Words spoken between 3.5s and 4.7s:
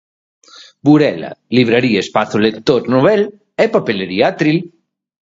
e Papelería Atril.